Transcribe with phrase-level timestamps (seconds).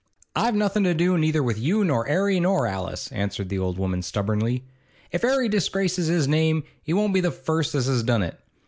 [0.35, 4.01] 'I've nothing to do neither with you nor 'Arry nor Alice,' answered the old woman
[4.01, 4.63] stubbornly.
[5.11, 8.39] 'If 'Arry disgraces his name, he won't be the first as has done it.